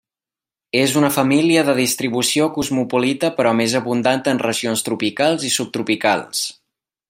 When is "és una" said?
0.77-1.11